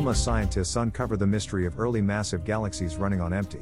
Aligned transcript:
ALMA 0.00 0.14
scientists 0.14 0.76
uncover 0.76 1.14
the 1.18 1.26
mystery 1.26 1.66
of 1.66 1.78
early 1.78 2.00
massive 2.00 2.42
galaxies 2.42 2.96
running 2.96 3.20
on 3.20 3.34
empty. 3.34 3.60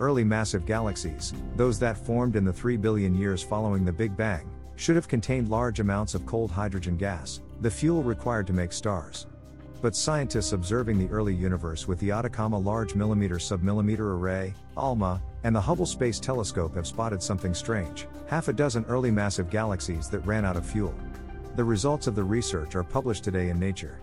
Early 0.00 0.24
massive 0.24 0.64
galaxies, 0.64 1.34
those 1.56 1.78
that 1.78 1.98
formed 1.98 2.36
in 2.36 2.44
the 2.46 2.52
3 2.54 2.78
billion 2.78 3.14
years 3.14 3.42
following 3.42 3.84
the 3.84 3.92
Big 3.92 4.16
Bang, 4.16 4.50
should 4.76 4.96
have 4.96 5.08
contained 5.08 5.50
large 5.50 5.78
amounts 5.78 6.14
of 6.14 6.24
cold 6.24 6.50
hydrogen 6.50 6.96
gas, 6.96 7.42
the 7.60 7.70
fuel 7.70 8.02
required 8.02 8.46
to 8.46 8.54
make 8.54 8.72
stars. 8.72 9.26
But 9.82 9.94
scientists 9.94 10.54
observing 10.54 10.98
the 10.98 11.12
early 11.12 11.34
universe 11.34 11.86
with 11.86 11.98
the 11.98 12.12
Atacama 12.12 12.56
Large 12.56 12.94
Millimeter 12.94 13.36
Submillimeter 13.36 14.16
Array, 14.16 14.54
ALMA, 14.78 15.20
and 15.44 15.54
the 15.54 15.60
Hubble 15.60 15.84
Space 15.84 16.18
Telescope 16.18 16.74
have 16.76 16.86
spotted 16.86 17.22
something 17.22 17.52
strange 17.52 18.06
half 18.26 18.48
a 18.48 18.54
dozen 18.54 18.86
early 18.88 19.10
massive 19.10 19.50
galaxies 19.50 20.08
that 20.08 20.20
ran 20.20 20.46
out 20.46 20.56
of 20.56 20.64
fuel. 20.64 20.94
The 21.56 21.64
results 21.64 22.06
of 22.06 22.14
the 22.14 22.24
research 22.24 22.74
are 22.74 22.82
published 22.82 23.22
today 23.22 23.50
in 23.50 23.58
Nature. 23.58 23.98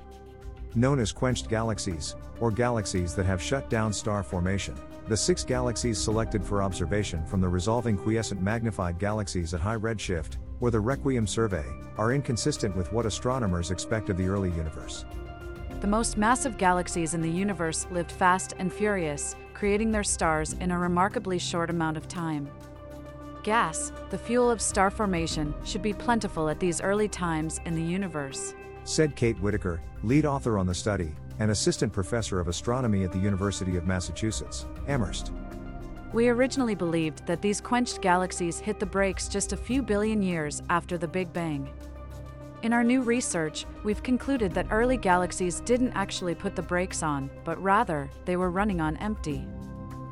Known 0.76 1.00
as 1.00 1.12
quenched 1.12 1.50
galaxies, 1.50 2.16
or 2.40 2.52
galaxies 2.52 3.16
that 3.16 3.26
have 3.26 3.42
shut 3.42 3.70
down 3.70 3.92
star 3.92 4.22
formation, 4.22 4.76
the 5.08 5.18
six 5.18 5.44
galaxies 5.44 5.98
selected 5.98 6.46
for 6.46 6.62
observation 6.62 7.26
from 7.26 7.42
the 7.42 7.50
resolving 7.50 7.98
quiescent 7.98 8.42
magnified 8.42 9.00
galaxies 9.00 9.56
at 9.56 9.60
high 9.60 9.78
redshift, 9.78 10.38
or 10.60 10.70
the 10.70 10.80
Requiem 10.80 11.26
survey, 11.26 11.66
are 11.98 12.14
inconsistent 12.14 12.76
with 12.76 12.94
what 12.94 13.08
astronomers 13.08 13.72
expect 13.72 14.10
of 14.10 14.18
the 14.18 14.28
early 14.28 14.52
universe. 14.52 15.06
The 15.82 15.88
most 15.88 16.18
massive 16.18 16.58
galaxies 16.58 17.16
in 17.16 17.22
the 17.22 17.32
universe 17.32 17.88
lived 17.90 18.12
fast 18.12 18.54
and 18.60 18.72
furious, 18.72 19.36
creating 19.56 19.92
their 19.92 20.04
stars 20.04 20.54
in 20.54 20.70
a 20.70 20.78
remarkably 20.78 21.40
short 21.40 21.72
amount 21.72 21.98
of 21.98 22.08
time. 22.08 22.48
Gas, 23.42 23.92
the 24.12 24.18
fuel 24.18 24.52
of 24.52 24.62
star 24.62 24.92
formation, 24.92 25.56
should 25.64 25.82
be 25.82 25.94
plentiful 25.94 26.50
at 26.50 26.60
these 26.60 26.82
early 26.82 27.08
times 27.08 27.60
in 27.66 27.74
the 27.74 27.82
universe. 27.82 28.54
Said 28.90 29.16
Kate 29.16 29.40
Whitaker, 29.40 29.80
lead 30.02 30.26
author 30.26 30.58
on 30.58 30.66
the 30.66 30.74
study, 30.74 31.12
and 31.38 31.52
assistant 31.52 31.94
professor 31.94 32.40
of 32.40 32.48
astronomy 32.48 33.04
at 33.04 33.12
the 33.12 33.20
University 33.20 33.78
of 33.78 33.86
Massachusetts, 33.86 34.66
Amherst. 34.88 35.32
We 36.12 36.28
originally 36.28 36.74
believed 36.74 37.24
that 37.28 37.40
these 37.40 37.62
quenched 37.62 38.02
galaxies 38.02 38.58
hit 38.58 38.80
the 38.80 38.88
brakes 38.88 39.28
just 39.28 39.54
a 39.54 39.58
few 39.58 39.84
billion 39.84 40.24
years 40.24 40.64
after 40.72 40.98
the 40.98 41.08
Big 41.08 41.32
Bang. 41.32 41.70
In 42.64 42.74
our 42.74 42.84
new 42.84 43.04
research, 43.04 43.68
we've 43.84 44.02
concluded 44.02 44.56
that 44.56 44.66
early 44.72 44.98
galaxies 44.98 45.62
didn't 45.62 45.94
actually 45.94 46.34
put 46.34 46.56
the 46.56 46.64
brakes 46.64 47.04
on, 47.04 47.30
but 47.46 47.62
rather, 47.62 48.10
they 48.26 48.38
were 48.38 48.50
running 48.50 48.82
on 48.82 48.98
empty. 48.98 49.46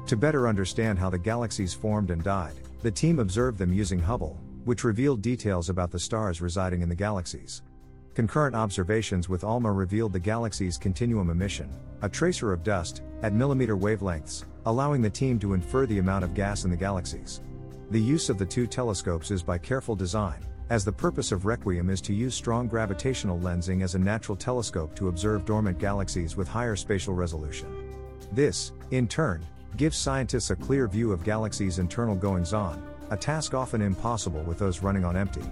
To 0.05 0.15
better 0.15 0.47
understand 0.47 0.99
how 0.99 1.09
the 1.09 1.17
galaxies 1.17 1.73
formed 1.73 2.11
and 2.11 2.23
died, 2.23 2.59
the 2.83 2.91
team 2.91 3.17
observed 3.17 3.57
them 3.57 3.73
using 3.73 3.97
Hubble, 3.97 4.39
which 4.65 4.83
revealed 4.83 5.23
details 5.23 5.69
about 5.69 5.89
the 5.89 5.97
stars 5.97 6.41
residing 6.41 6.83
in 6.83 6.89
the 6.89 6.95
galaxies. 6.95 7.63
Concurrent 8.17 8.55
observations 8.55 9.29
with 9.29 9.43
ALMA 9.43 9.71
revealed 9.71 10.11
the 10.11 10.19
galaxy's 10.19 10.75
continuum 10.75 11.29
emission, 11.29 11.69
a 12.01 12.09
tracer 12.09 12.51
of 12.51 12.63
dust, 12.63 13.03
at 13.21 13.31
millimeter 13.31 13.77
wavelengths, 13.77 14.43
allowing 14.65 15.03
the 15.03 15.09
team 15.11 15.37
to 15.37 15.53
infer 15.53 15.85
the 15.85 15.99
amount 15.99 16.23
of 16.23 16.33
gas 16.33 16.65
in 16.65 16.71
the 16.71 16.75
galaxies. 16.75 17.41
The 17.91 18.01
use 18.01 18.31
of 18.31 18.39
the 18.39 18.45
two 18.47 18.65
telescopes 18.65 19.29
is 19.29 19.43
by 19.43 19.59
careful 19.59 19.95
design, 19.95 20.43
as 20.71 20.83
the 20.83 20.91
purpose 20.91 21.31
of 21.31 21.45
Requiem 21.45 21.91
is 21.91 22.01
to 22.01 22.11
use 22.11 22.33
strong 22.33 22.67
gravitational 22.67 23.37
lensing 23.37 23.83
as 23.83 23.93
a 23.93 23.99
natural 23.99 24.35
telescope 24.35 24.95
to 24.95 25.09
observe 25.09 25.45
dormant 25.45 25.77
galaxies 25.77 26.35
with 26.35 26.47
higher 26.47 26.75
spatial 26.75 27.13
resolution. 27.13 27.69
This, 28.31 28.71
in 28.89 29.07
turn, 29.07 29.45
gives 29.75 29.95
scientists 29.95 30.49
a 30.49 30.55
clear 30.55 30.87
view 30.87 31.11
of 31.11 31.23
galaxies' 31.23 31.77
internal 31.77 32.15
goings 32.15 32.51
on, 32.51 32.83
a 33.11 33.15
task 33.15 33.53
often 33.53 33.83
impossible 33.83 34.41
with 34.41 34.57
those 34.57 34.81
running 34.81 35.05
on 35.05 35.15
empty. 35.15 35.43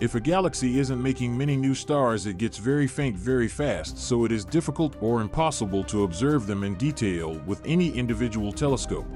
If 0.00 0.16
a 0.16 0.20
galaxy 0.20 0.80
isn't 0.80 1.00
making 1.00 1.38
many 1.38 1.56
new 1.56 1.74
stars, 1.74 2.26
it 2.26 2.36
gets 2.36 2.58
very 2.58 2.88
faint 2.88 3.16
very 3.16 3.46
fast, 3.46 3.96
so 3.96 4.24
it 4.24 4.32
is 4.32 4.44
difficult 4.44 4.96
or 5.00 5.20
impossible 5.20 5.84
to 5.84 6.02
observe 6.02 6.48
them 6.48 6.64
in 6.64 6.74
detail 6.74 7.40
with 7.46 7.62
any 7.64 7.90
individual 7.90 8.52
telescope. 8.52 9.06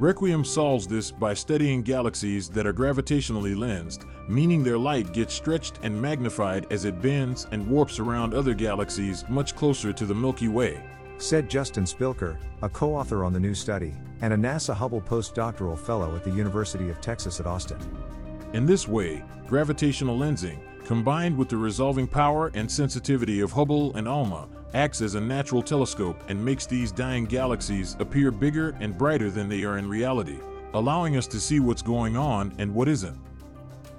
Requiem 0.00 0.44
solves 0.44 0.88
this 0.88 1.12
by 1.12 1.32
studying 1.32 1.82
galaxies 1.82 2.48
that 2.48 2.66
are 2.66 2.72
gravitationally 2.72 3.56
lensed, 3.56 4.06
meaning 4.28 4.64
their 4.64 4.76
light 4.76 5.12
gets 5.12 5.32
stretched 5.32 5.78
and 5.84 6.02
magnified 6.02 6.66
as 6.72 6.84
it 6.84 7.00
bends 7.00 7.46
and 7.52 7.66
warps 7.66 8.00
around 8.00 8.34
other 8.34 8.54
galaxies 8.54 9.24
much 9.28 9.54
closer 9.54 9.92
to 9.92 10.04
the 10.04 10.14
Milky 10.14 10.48
Way. 10.48 10.82
Said 11.18 11.48
Justin 11.48 11.84
Spilker, 11.84 12.36
a 12.60 12.68
co 12.68 12.92
author 12.92 13.24
on 13.24 13.32
the 13.32 13.40
new 13.40 13.54
study, 13.54 13.94
and 14.20 14.34
a 14.34 14.36
NASA 14.36 14.74
Hubble 14.74 15.00
postdoctoral 15.00 15.78
fellow 15.78 16.14
at 16.16 16.24
the 16.24 16.30
University 16.30 16.90
of 16.90 17.00
Texas 17.00 17.38
at 17.38 17.46
Austin. 17.46 17.78
In 18.52 18.64
this 18.64 18.86
way, 18.86 19.24
gravitational 19.46 20.18
lensing, 20.18 20.58
combined 20.84 21.36
with 21.36 21.48
the 21.48 21.56
resolving 21.56 22.06
power 22.06 22.52
and 22.54 22.70
sensitivity 22.70 23.40
of 23.40 23.50
Hubble 23.50 23.94
and 23.96 24.06
ALMA, 24.06 24.48
acts 24.72 25.00
as 25.00 25.14
a 25.14 25.20
natural 25.20 25.62
telescope 25.62 26.22
and 26.28 26.42
makes 26.42 26.66
these 26.66 26.92
dying 26.92 27.24
galaxies 27.24 27.96
appear 27.98 28.30
bigger 28.30 28.76
and 28.80 28.96
brighter 28.96 29.30
than 29.30 29.48
they 29.48 29.64
are 29.64 29.78
in 29.78 29.88
reality, 29.88 30.38
allowing 30.74 31.16
us 31.16 31.26
to 31.26 31.40
see 31.40 31.60
what's 31.60 31.82
going 31.82 32.16
on 32.16 32.54
and 32.58 32.72
what 32.72 32.88
isn't. 32.88 33.18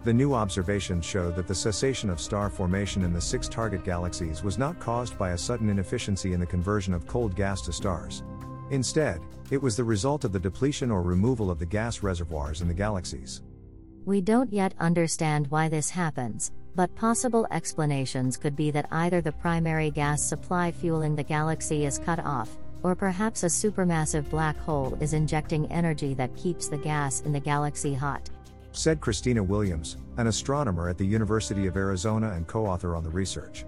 The 0.03 0.13
new 0.13 0.33
observations 0.33 1.03
show 1.05 1.31
that 1.31 1.47
the 1.47 1.55
cessation 1.55 2.09
of 2.09 2.21
star 2.21 2.49
formation 2.49 3.03
in 3.03 3.11
the 3.11 3.19
six 3.19 3.49
target 3.49 3.83
galaxies 3.83 4.41
was 4.41 4.57
not 4.57 4.79
caused 4.79 5.17
by 5.17 5.31
a 5.31 5.37
sudden 5.37 5.69
inefficiency 5.69 6.31
in 6.31 6.39
the 6.39 6.45
conversion 6.45 6.93
of 6.93 7.05
cold 7.05 7.35
gas 7.35 7.61
to 7.63 7.73
stars. 7.73 8.23
Instead, 8.69 9.19
it 9.51 9.61
was 9.61 9.75
the 9.75 9.83
result 9.83 10.23
of 10.23 10.31
the 10.31 10.39
depletion 10.39 10.91
or 10.91 11.01
removal 11.01 11.51
of 11.51 11.59
the 11.59 11.65
gas 11.65 12.03
reservoirs 12.03 12.61
in 12.61 12.67
the 12.69 12.73
galaxies. 12.73 13.41
We 14.07 14.21
don't 14.21 14.53
yet 14.53 14.73
understand 14.79 15.47
why 15.47 15.67
this 15.67 15.89
happens, 15.89 16.53
but 16.75 16.95
possible 16.95 17.45
explanations 17.51 18.37
could 18.37 18.55
be 18.55 18.71
that 18.71 18.87
either 18.89 19.19
the 19.19 19.33
primary 19.33 19.91
gas 19.91 20.23
supply 20.23 20.71
fueling 20.71 21.13
the 21.13 21.23
galaxy 21.23 21.85
is 21.85 21.99
cut 21.99 22.19
off, 22.19 22.57
or 22.83 22.95
perhaps 22.95 23.43
a 23.43 23.47
supermassive 23.47 24.29
black 24.29 24.57
hole 24.59 24.97
is 25.01 25.11
injecting 25.11 25.69
energy 25.69 26.13
that 26.13 26.37
keeps 26.37 26.69
the 26.69 26.77
gas 26.77 27.19
in 27.23 27.33
the 27.33 27.39
galaxy 27.41 27.93
hot. 27.93 28.29
Said 28.71 29.01
Christina 29.01 29.43
Williams, 29.43 29.97
an 30.15 30.27
astronomer 30.27 30.87
at 30.87 30.97
the 30.97 31.05
University 31.05 31.67
of 31.67 31.75
Arizona 31.75 32.31
and 32.31 32.47
co 32.47 32.65
author 32.65 32.95
on 32.95 33.03
the 33.03 33.09
research. 33.09 33.65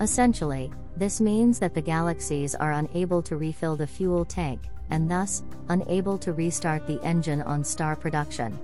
Essentially, 0.00 0.70
this 0.96 1.20
means 1.20 1.58
that 1.58 1.74
the 1.74 1.82
galaxies 1.82 2.54
are 2.54 2.74
unable 2.74 3.22
to 3.22 3.36
refill 3.36 3.74
the 3.74 3.88
fuel 3.88 4.24
tank, 4.24 4.60
and 4.90 5.10
thus, 5.10 5.42
unable 5.68 6.16
to 6.18 6.32
restart 6.32 6.86
the 6.86 7.02
engine 7.02 7.42
on 7.42 7.64
star 7.64 7.96
production. 7.96 8.56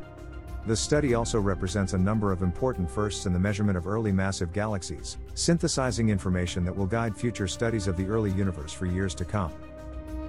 The 0.66 0.76
study 0.76 1.14
also 1.14 1.40
represents 1.40 1.94
a 1.94 1.98
number 1.98 2.32
of 2.32 2.42
important 2.42 2.90
firsts 2.90 3.24
in 3.24 3.32
the 3.32 3.38
measurement 3.38 3.78
of 3.78 3.86
early 3.86 4.12
massive 4.12 4.52
galaxies, 4.52 5.16
synthesizing 5.34 6.10
information 6.10 6.64
that 6.64 6.76
will 6.76 6.86
guide 6.86 7.16
future 7.16 7.48
studies 7.48 7.86
of 7.86 7.96
the 7.96 8.06
early 8.06 8.30
universe 8.32 8.72
for 8.72 8.84
years 8.84 9.14
to 9.16 9.24
come. 9.24 9.52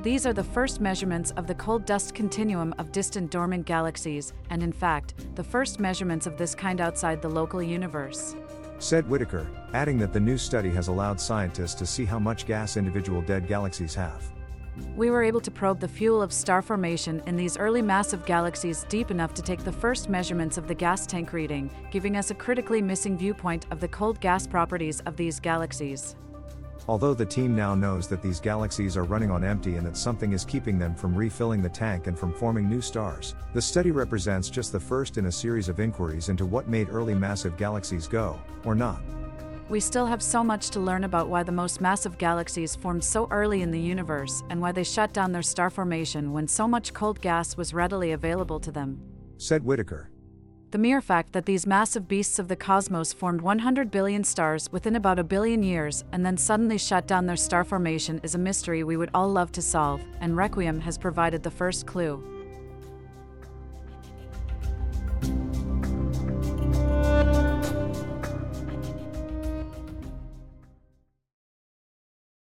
These 0.04 0.26
are 0.26 0.34
the 0.34 0.44
first 0.44 0.80
measurements 0.80 1.32
of 1.32 1.48
the 1.48 1.54
cold 1.56 1.86
dust 1.86 2.16
continuum 2.16 2.74
of 2.80 2.92
distant 2.92 3.30
dormant 3.30 3.66
galaxies, 3.66 4.34
and 4.50 4.64
in 4.64 4.72
fact, 4.72 5.14
the 5.36 5.44
first 5.44 5.80
measurements 5.80 6.26
of 6.26 6.38
this 6.38 6.56
kind 6.56 6.82
outside 6.82 7.22
the 7.22 7.30
local 7.30 7.62
universe. 7.62 8.36
Said 8.80 9.08
Whitaker, 9.08 9.46
adding 9.74 10.00
that 10.00 10.12
the 10.12 10.20
new 10.20 10.38
study 10.38 10.72
has 10.72 10.88
allowed 10.88 11.20
scientists 11.20 11.76
to 11.76 11.86
see 11.86 12.06
how 12.06 12.18
much 12.18 12.48
gas 12.48 12.78
individual 12.78 13.22
dead 13.22 13.48
galaxies 13.48 13.94
have. 13.94 14.24
We 14.96 15.10
were 15.10 15.24
able 15.24 15.42
to 15.42 15.52
probe 15.52 15.80
the 15.80 15.88
fuel 15.88 16.22
of 16.22 16.32
star 16.32 16.62
formation 16.62 17.22
in 17.28 17.36
these 17.36 17.58
early 17.58 17.82
massive 17.82 18.26
galaxies 18.26 18.86
deep 18.90 19.12
enough 19.12 19.34
to 19.36 19.42
take 19.42 19.64
the 19.64 19.72
first 19.72 20.10
measurements 20.10 20.58
of 20.58 20.68
the 20.68 20.76
gas 20.76 21.06
tank 21.06 21.34
reading, 21.34 21.70
giving 21.92 22.16
us 22.16 22.32
a 22.32 22.36
critically 22.36 22.82
missing 22.82 23.18
viewpoint 23.18 23.66
of 23.72 23.80
the 23.80 23.88
cold 23.88 24.20
gas 24.20 24.48
properties 24.48 25.02
of 25.02 25.16
these 25.18 25.40
galaxies. 25.40 26.16
Although 26.88 27.14
the 27.14 27.26
team 27.26 27.56
now 27.56 27.76
knows 27.76 28.08
that 28.08 28.22
these 28.22 28.40
galaxies 28.40 28.98
are 28.98 29.04
running 29.04 29.30
on 29.30 29.44
empty 29.44 29.76
and 29.76 29.86
that 29.86 29.96
something 29.96 30.34
is 30.34 30.44
keeping 30.44 30.80
them 30.80 30.96
from 30.96 31.16
refilling 31.16 31.62
the 31.62 31.70
tank 31.70 32.08
and 32.08 32.18
from 32.18 32.34
forming 32.34 32.68
new 32.68 32.82
stars, 32.82 33.36
the 33.54 33.62
study 33.62 33.92
represents 33.92 34.50
just 34.50 34.72
the 34.72 34.80
first 34.80 35.18
in 35.18 35.28
a 35.28 35.32
series 35.32 35.70
of 35.70 35.80
inquiries 35.80 36.30
into 36.30 36.46
what 36.46 36.68
made 36.68 36.90
early 36.90 37.14
massive 37.14 37.56
galaxies 37.56 38.08
go, 38.08 38.40
or 38.66 38.74
not. 38.74 39.02
We 39.72 39.80
still 39.80 40.06
have 40.06 40.22
so 40.22 40.44
much 40.44 40.70
to 40.72 40.82
learn 40.82 41.06
about 41.06 41.30
why 41.30 41.44
the 41.44 41.54
most 41.54 41.80
massive 41.80 42.18
galaxies 42.18 42.76
formed 42.76 43.06
so 43.06 43.30
early 43.32 43.62
in 43.62 43.72
the 43.72 43.80
universe 43.80 44.44
and 44.50 44.60
why 44.60 44.74
they 44.74 44.84
shut 44.84 45.14
down 45.14 45.32
their 45.32 45.42
star 45.42 45.70
formation 45.70 46.34
when 46.34 46.46
so 46.46 46.68
much 46.68 46.94
cold 46.94 47.22
gas 47.22 47.56
was 47.56 47.74
readily 47.74 48.12
available 48.12 48.60
to 48.60 48.70
them. 48.70 49.00
Said 49.38 49.64
Whitaker. 49.64 50.10
The 50.72 50.78
mere 50.78 51.00
fact 51.00 51.32
that 51.32 51.46
these 51.46 51.66
massive 51.66 52.06
beasts 52.10 52.38
of 52.38 52.50
the 52.50 52.56
cosmos 52.58 53.14
formed 53.14 53.40
100 53.40 53.90
billion 53.90 54.26
stars 54.26 54.70
within 54.74 54.98
about 54.98 55.20
a 55.20 55.24
billion 55.24 55.64
years 55.64 56.04
and 56.12 56.26
then 56.26 56.36
suddenly 56.36 56.78
shut 56.78 57.08
down 57.08 57.26
their 57.26 57.38
star 57.38 57.64
formation 57.64 58.20
is 58.24 58.36
a 58.36 58.38
mystery 58.38 58.84
we 58.84 58.98
would 58.98 59.12
all 59.14 59.30
love 59.30 59.54
to 59.54 59.62
solve, 59.62 60.02
and 60.20 60.36
Requiem 60.36 60.82
has 60.82 60.98
provided 60.98 61.44
the 61.44 61.50
first 61.50 61.88
clue. 61.88 62.41